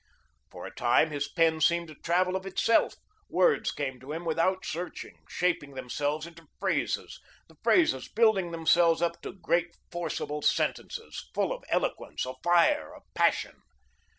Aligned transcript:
For 0.49 0.65
a 0.65 0.73
time, 0.73 1.11
his 1.11 1.27
pen 1.27 1.61
seemed 1.61 1.87
to 1.89 1.93
travel 1.93 2.35
of 2.35 2.47
itself; 2.47 2.95
words 3.29 3.71
came 3.71 3.99
to 3.99 4.11
him 4.11 4.25
without 4.25 4.65
searching, 4.65 5.13
shaping 5.29 5.75
themselves 5.75 6.25
into 6.25 6.47
phrases, 6.59 7.19
the 7.47 7.57
phrases 7.63 8.07
building 8.09 8.49
themselves 8.49 9.03
up 9.03 9.21
to 9.21 9.31
great, 9.31 9.77
forcible 9.91 10.41
sentences, 10.41 11.29
full 11.35 11.53
of 11.53 11.63
eloquence, 11.69 12.25
of 12.25 12.37
fire, 12.43 12.95
of 12.95 13.03
passion. 13.13 13.61